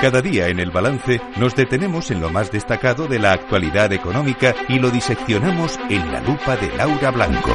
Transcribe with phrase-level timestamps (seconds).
[0.00, 4.54] Cada día en el balance nos detenemos en lo más destacado de la actualidad económica
[4.68, 7.50] y lo diseccionamos en la lupa de Laura Blanco.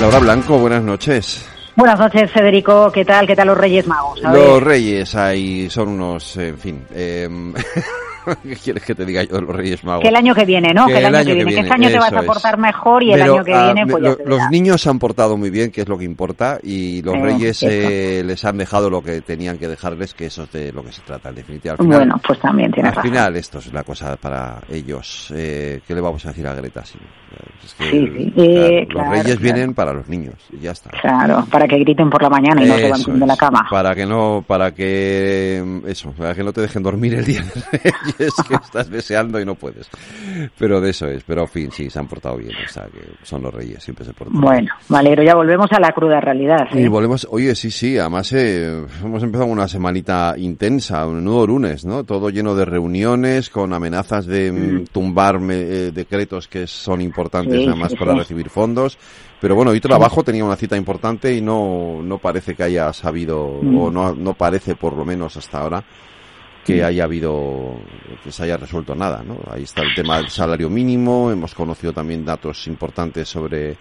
[0.00, 1.48] Laura Blanco, buenas noches.
[1.76, 2.90] Buenas noches, Federico.
[2.90, 3.26] ¿Qué tal?
[3.26, 4.20] ¿Qué tal los Reyes Magos?
[4.22, 6.86] los Reyes ahí son unos, en fin.
[6.92, 7.28] Eh,
[8.42, 10.02] ¿Qué quieres que te diga yo de los Reyes Magos?
[10.02, 10.86] Que el año que viene, ¿no?
[10.86, 11.54] Que, el, año, que viene.
[11.54, 14.18] Que este año te vas a portar mejor y el año que viene, ah, pues
[14.24, 17.62] Los niños se han portado muy bien, que es lo que importa, y los Reyes
[17.62, 20.92] eh, les han dejado lo que tenían que dejarles, que eso es de lo que
[20.92, 21.76] se trata, en definitiva.
[21.78, 25.32] bueno, pues también tienes Al final, esto es la cosa para ellos.
[25.34, 26.84] Eh, ¿Qué le vamos a decir a Greta?
[26.84, 26.98] Sí,
[27.90, 28.86] sí, sí.
[28.88, 30.90] los Reyes vienen para los niños, y ya está.
[30.90, 33.66] Claro, para que griten por la mañana y no se levanten de la cama.
[33.70, 38.15] Para que no, para que, eso, para que no te dejen dormir el día de
[38.18, 39.88] es que estás deseando y no puedes.
[40.58, 41.22] Pero de eso es.
[41.24, 42.52] Pero, en fin, sí, se han portado bien.
[42.64, 45.92] O sea, que son los reyes, siempre se portan Bueno, Valero, ya volvemos a la
[45.92, 46.66] cruda realidad.
[46.72, 46.88] Y ¿eh?
[46.88, 52.04] volvemos, oye, sí, sí, además eh, hemos empezado una semanita intensa, un nuevo lunes, ¿no?
[52.04, 54.84] Todo lleno de reuniones, con amenazas de mm, mm.
[54.86, 58.98] tumbar eh, decretos que son importantes además para recibir fondos.
[59.40, 63.60] Pero bueno, hoy trabajo tenía una cita importante y no, no parece que haya sabido,
[63.62, 63.78] mm.
[63.78, 65.84] o no, no parece por lo menos hasta ahora,
[66.66, 67.78] que haya habido,
[68.24, 69.38] que se haya resuelto nada, ¿no?
[69.48, 73.76] Ahí está el tema del salario mínimo, hemos conocido también datos importantes sobre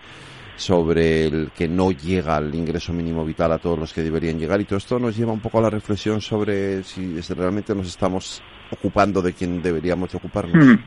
[0.58, 4.62] sobre el que no llega el ingreso mínimo vital a todos los que deberían llegar
[4.62, 8.42] y todo esto nos lleva un poco a la reflexión sobre si realmente nos estamos
[8.72, 10.66] ocupando de quien deberíamos ocuparnos.
[10.66, 10.80] Hmm.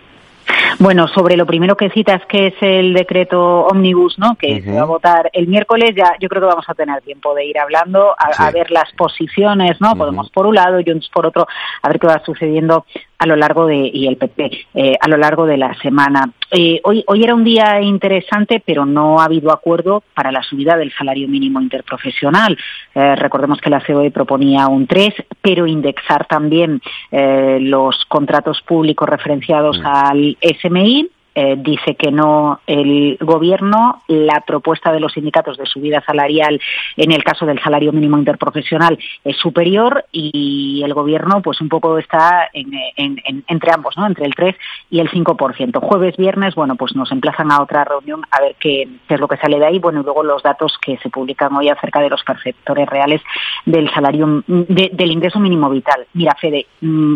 [0.78, 4.36] Bueno, sobre lo primero que citas, que es el decreto Omnibus, ¿no?
[4.36, 7.34] Que se va a votar el miércoles, ya yo creo que vamos a tener tiempo
[7.34, 9.94] de ir hablando, a, ver las posiciones, ¿no?
[9.97, 11.47] Podemos por un lado, Junts por otro,
[11.83, 12.84] a ver qué va sucediendo
[13.19, 16.30] a lo largo de, y el PP, eh, a lo largo de la semana.
[16.50, 20.77] Eh, hoy, hoy era un día interesante, pero no ha habido acuerdo para la subida
[20.77, 22.56] del salario mínimo interprofesional.
[22.94, 29.78] Eh, recordemos que la COE proponía un 3, pero indexar también los contratos públicos referenciados
[29.78, 29.86] mm.
[29.86, 31.10] al SMI
[31.41, 34.03] eh, dice que no el gobierno.
[34.09, 36.60] La propuesta de los sindicatos de subida salarial
[36.97, 41.97] en el caso del salario mínimo interprofesional es superior y el gobierno pues un poco
[41.97, 44.09] está entre ambos, ¿no?
[44.09, 44.56] entre el 3
[44.91, 45.78] y el 5%.
[45.81, 49.37] Jueves, viernes, bueno, pues nos emplazan a otra reunión a ver qué, es lo que
[49.37, 49.78] sale de ahí.
[49.78, 53.22] Bueno, y luego los datos que se publican hoy acerca de los perceptores reales
[53.65, 56.05] del salario, del ingreso mínimo vital.
[56.15, 57.15] Mira, Fede, mm,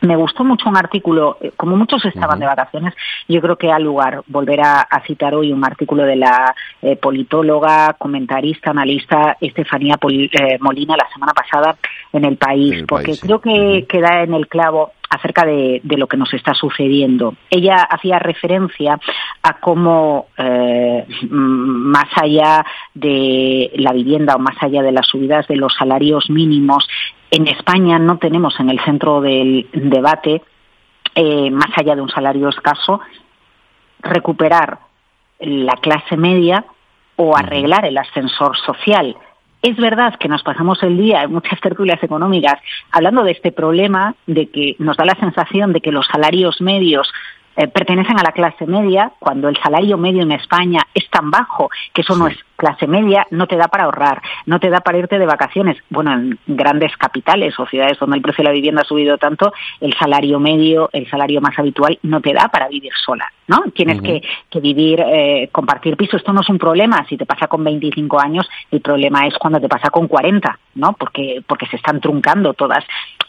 [0.00, 2.94] me gustó mucho un artículo, eh, como muchos estaban de vacaciones,
[3.28, 7.94] yo creo que ha lugar volver a, citar hoy un artículo de la eh, politóloga,
[7.94, 11.76] comentarista, analista Estefanía eh, Molina la semana pasada
[12.12, 16.34] en El País, porque creo que queda en el clavo acerca de, lo que nos
[16.34, 17.34] está sucediendo.
[17.48, 18.98] Ella hacía referencia
[19.42, 20.26] a cómo,
[21.30, 26.86] más allá de la vivienda o más allá de las subidas de los salarios mínimos,
[27.30, 30.42] en España no tenemos en el centro del debate,
[31.14, 33.00] eh, más allá de un salario escaso,
[34.00, 34.78] recuperar
[35.40, 36.64] la clase media
[37.16, 39.16] o arreglar el ascensor social.
[39.60, 42.60] Es verdad que nos pasamos el día en muchas tertulias económicas
[42.92, 47.12] hablando de este problema, de que nos da la sensación de que los salarios medios
[47.56, 51.70] eh, pertenecen a la clase media, cuando el salario medio en España es tan bajo
[51.92, 54.98] que eso no es clase media, no te da para ahorrar, no te da para
[54.98, 55.78] irte de vacaciones.
[55.88, 59.52] Bueno, en grandes capitales o ciudades donde el precio de la vivienda ha subido tanto,
[59.80, 63.62] el salario medio, el salario más habitual, no te da para vivir sola, ¿no?
[63.72, 64.20] Tienes que,
[64.60, 66.16] vivir, eh, compartir piso.
[66.16, 69.60] Esto no es un problema si te pasa con 25 años, el problema es cuando
[69.60, 70.94] te pasa con 40, ¿no?
[70.94, 72.84] Porque, porque se están truncando todas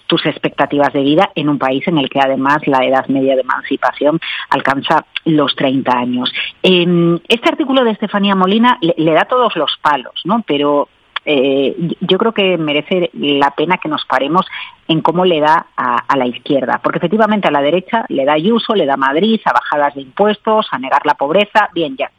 [0.09, 3.41] tus expectativas de vida en un país en el que además la edad media de
[3.41, 4.19] emancipación
[4.49, 6.31] alcanza los 30 años.
[6.61, 10.43] este artículo de Estefanía Molina le, da todos los palos, ¿no?
[10.45, 10.87] Pero
[11.25, 14.45] eh, yo creo que merece la pena que nos paremos
[14.87, 18.73] en cómo le da a, la izquierda, porque efectivamente a la derecha le da Ayuso,
[18.73, 22.09] le da Madrid, a bajadas de impuestos, a negar la pobreza, bien, ya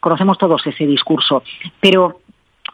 [0.00, 1.42] conocemos todos ese discurso,
[1.80, 2.20] pero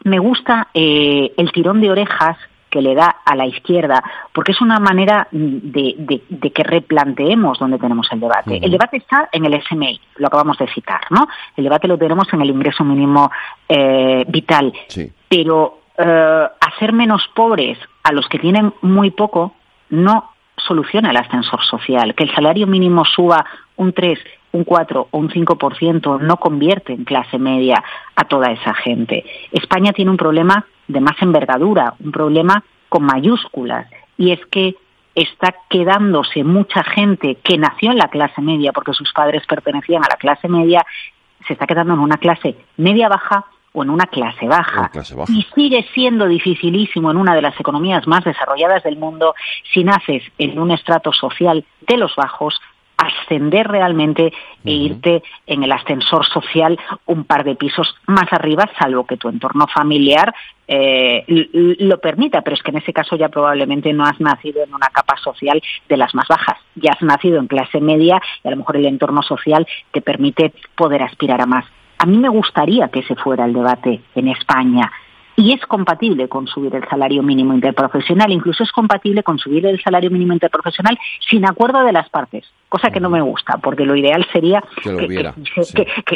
[0.03, 2.37] me gusta eh, el tirón de orejas
[2.75, 6.21] que le da a la izquierda, porque es una manera de,
[6.53, 8.59] que replanteemos dónde tenemos el debate.
[8.61, 11.25] El debate está en el SMI, lo acabamos de citar, ¿no?
[11.55, 13.31] El debate lo tenemos en el ingreso mínimo
[13.69, 14.73] eh, vital.
[15.29, 19.53] Pero eh, hacer menos pobres a los que tienen muy poco
[19.89, 22.13] no soluciona el ascensor social.
[22.13, 23.45] Que el salario mínimo suba
[23.77, 24.19] un 3,
[24.51, 27.81] un 4 o un 5% no convierte en clase media
[28.17, 29.23] a toda esa gente.
[29.53, 33.87] España tiene un problema de más envergadura, un problema con mayúsculas,
[34.17, 34.75] y es que
[35.15, 40.09] está quedándose mucha gente que nació en la clase media porque sus padres pertenecían a
[40.09, 40.85] la clase media,
[41.47, 44.91] se está quedando en una clase media baja o en una clase baja.
[45.27, 49.35] Y sigue siendo dificilísimo en una de las economías más desarrolladas del mundo
[49.73, 52.59] si naces en un estrato social de los bajos
[53.07, 59.05] ascender realmente e irte en el ascensor social un par de pisos más arriba, salvo
[59.05, 60.33] que tu entorno familiar
[60.67, 61.23] eh,
[61.79, 64.87] lo permita, pero es que en ese caso ya probablemente no has nacido en una
[64.87, 68.57] capa social de las más bajas, ya has nacido en clase media y a lo
[68.57, 71.65] mejor el entorno social te permite poder aspirar a más.
[71.99, 74.91] A mí me gustaría que ese fuera el debate en España
[75.35, 79.81] y es compatible con subir el salario mínimo interprofesional, incluso es compatible con subir el
[79.81, 80.97] salario mínimo interprofesional
[81.29, 84.89] sin acuerdo de las partes, cosa que no me gusta, porque lo ideal sería que,
[84.89, 85.33] hubiera,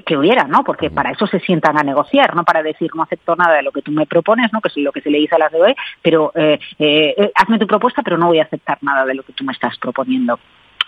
[0.05, 0.63] que, hubiera, ¿no?
[0.63, 3.71] Porque para eso se sientan a negociar, no para decir no acepto nada de lo
[3.71, 4.61] que tú me propones, ¿no?
[4.61, 7.67] Que es lo que se le dice a la DOE, pero eh, eh, hazme tu
[7.67, 10.39] propuesta, pero no voy a aceptar nada de lo que tú me estás proponiendo.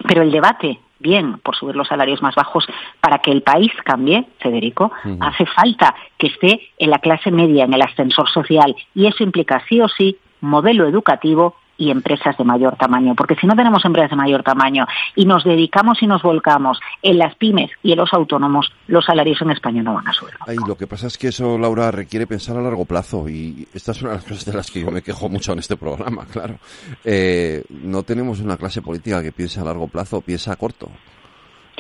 [0.08, 2.66] Pero el debate bien por subir los salarios más bajos
[3.00, 7.74] para que el país cambie, Federico, hace falta que esté en la clase media, en
[7.74, 12.76] el ascensor social, y eso implica sí o sí modelo educativo y empresas de mayor
[12.76, 14.86] tamaño, porque si no tenemos empresas de mayor tamaño
[15.16, 19.42] y nos dedicamos y nos volcamos en las pymes y en los autónomos, los salarios
[19.42, 20.36] en España no van a subir.
[20.48, 23.94] Ay, lo que pasa es que eso, Laura, requiere pensar a largo plazo y esta
[23.94, 26.26] es una de las cosas de las que yo me quejo mucho en este programa,
[26.32, 26.60] claro.
[27.04, 30.92] Eh, no tenemos una clase política que piense a largo plazo, piensa a corto.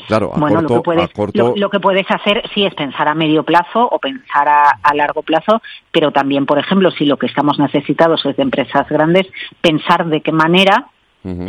[0.08, 3.16] Claro, a bueno, corto, lo, que puedes, lo, que puedes hacer sí es pensar a
[3.16, 5.62] medio plazo o pensar a, largo plazo,
[5.92, 9.28] pero también, por ejemplo, si lo que estamos necesitados es de empresas grandes,
[9.62, 10.88] pensar de qué manera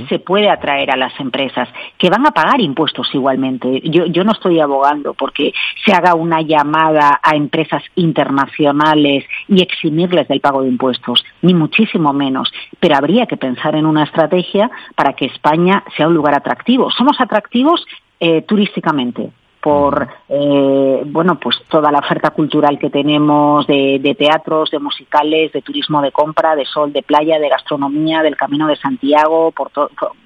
[0.08, 1.66] se puede atraer a las empresas
[1.96, 3.80] que van a pagar impuestos igualmente.
[3.84, 5.52] Yo, yo no estoy abogando porque
[5.84, 12.12] se haga una llamada a empresas internacionales y eximirles del pago de impuestos, ni muchísimo
[12.12, 12.52] menos.
[12.80, 16.90] Pero habría que pensar en una estrategia para que España sea un lugar atractivo.
[16.90, 17.86] Somos atractivos
[18.24, 24.78] eh, turísticamente por eh, bueno pues toda la oferta cultural que tenemos de, teatros, de
[24.78, 29.50] musicales, de turismo de compra, de sol, de playa, de gastronomía, del Camino de Santiago,
[29.50, 29.72] por,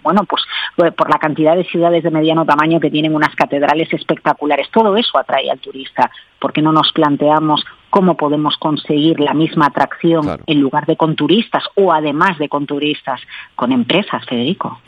[0.02, 0.42] bueno pues
[0.94, 4.68] por la cantidad de ciudades de mediano tamaño que tienen unas catedrales espectaculares.
[4.70, 6.10] Todo eso atrae al turista.
[6.38, 7.64] porque no nos planteamos
[7.96, 12.66] cómo podemos conseguir la misma atracción en lugar de con turistas o además de con
[12.66, 13.22] turistas
[13.54, 14.82] con empresas, Federico.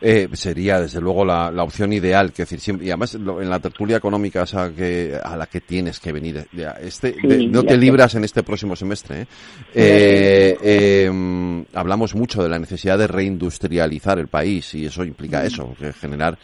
[0.00, 3.96] Eh, sería desde luego la, opción ideal, que decir siempre, y además en la tertulia
[3.96, 4.44] económica
[4.76, 6.46] que, a la que tienes que venir,
[6.80, 7.16] este,
[7.48, 9.22] no te libras en este próximo semestre.
[9.22, 9.26] ¿eh?
[9.74, 15.74] Eh, em, hablamos mucho de la necesidad de reindustrializar el país y eso implica eso,
[15.76, 16.38] que generar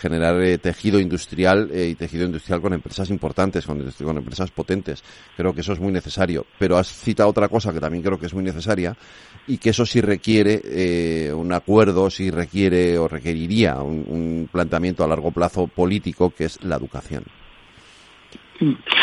[0.00, 5.04] generar tejido industrial y tejido industrial con empresas importantes, con, con empresas potentes.
[5.36, 6.46] Creo que eso es muy necesario.
[6.58, 8.94] Pero has citado otra cosa que también creo que es muy necesaria
[9.46, 15.08] y que eso sí requiere eh, un acuerdo, sí requiere o requeriría un planteamiento a
[15.08, 17.24] largo plazo político que es la educación.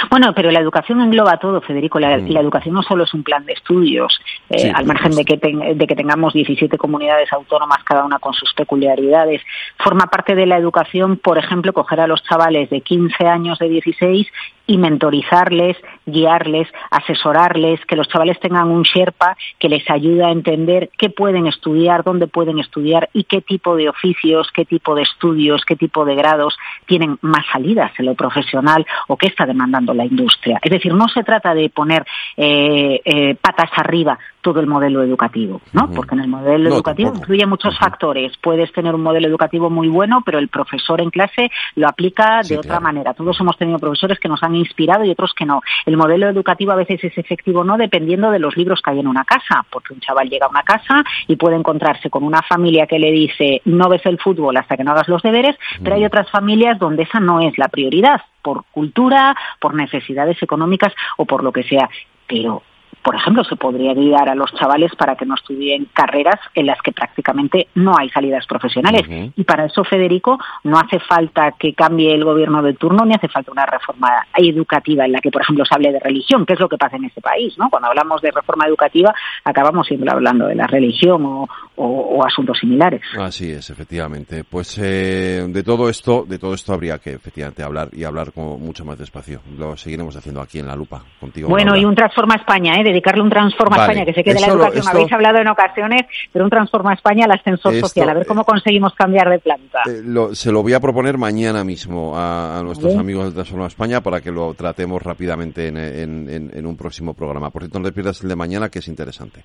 [0.09, 1.99] Bueno, pero la educación engloba todo, Federico.
[1.99, 2.37] La, mm.
[2.37, 4.19] educación no solo es un plan de estudios,
[4.49, 8.53] eh, al margen de que, de que tengamos 17 comunidades autónomas, cada una con sus
[8.53, 9.41] peculiaridades.
[9.79, 13.69] Forma parte de la educación, por ejemplo, coger a los chavales de 15 años, de
[13.69, 14.27] 16
[14.67, 20.89] y mentorizarles, guiarles, asesorarles, que los chavales tengan un Sherpa que les ayude a entender
[20.97, 25.63] qué pueden estudiar, dónde pueden estudiar y qué tipo de oficios, qué tipo de estudios,
[25.65, 30.05] qué tipo de grados tienen más salidas en lo profesional o qué está demandando la
[30.05, 30.59] industria.
[30.61, 32.05] Es decir, no se trata de poner
[32.35, 35.89] eh, eh, patas arriba todo el modelo educativo, ¿no?
[35.91, 38.31] Porque en el modelo educativo incluye muchos factores.
[38.41, 42.57] Puedes tener un modelo educativo muy bueno, pero el profesor en clase lo aplica de
[42.57, 43.13] otra manera.
[43.13, 45.61] Todos hemos tenido profesores que nos han inspirado y otros que no.
[45.85, 48.99] El modelo educativo a veces es efectivo o no dependiendo de los libros que hay
[48.99, 52.41] en una casa, porque un chaval llega a una casa y puede encontrarse con una
[52.41, 55.95] familia que le dice no ves el fútbol hasta que no hagas los deberes, pero
[55.95, 61.25] hay otras familias donde esa no es la prioridad por cultura, por necesidades económicas o
[61.25, 61.89] por lo que sea.
[62.27, 62.63] Pero
[63.07, 66.77] por ejemplo, se podría guiar a los chavales para que no estudien carreras en las
[66.81, 69.03] que prácticamente no hay salidas profesionales.
[69.33, 73.29] Y para eso, Federico, no hace falta que cambie el gobierno de turno ni hace
[73.29, 76.59] falta una reforma educativa en la que, por ejemplo, se hable de religión, que es
[76.59, 77.57] lo que pasa en este país.
[77.57, 77.69] ¿no?
[77.69, 81.47] Cuando hablamos de reforma educativa, acabamos siempre hablando de la religión
[81.77, 83.03] o, asuntos similares.
[83.17, 84.43] Así es, efectivamente.
[84.43, 88.59] Pues eh, de todo esto, de todo esto habría que efectivamente hablar y hablar con
[88.59, 89.39] mucho más despacio.
[89.57, 91.47] Lo seguiremos haciendo aquí en la lupa contigo.
[91.47, 92.96] Bueno, y un Transforma España, ¿eh?
[92.97, 96.01] Dedicarle un Transforma España, que se quede la educación, habéis hablado en ocasiones,
[96.31, 99.81] pero un Transforma España al ascensor social, a ver cómo conseguimos cambiar de planta.
[99.87, 104.21] Eh, se lo voy a proponer mañana mismo a, nuestros amigos de Transforma España para
[104.21, 107.49] que lo tratemos rápidamente en, un próximo programa.
[107.49, 109.43] Por cierto, no te pierdas el de mañana, que es interesante.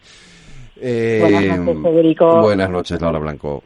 [0.77, 2.41] buenas noches, Federico.
[2.41, 3.63] Buenas noches, Laura Blanco.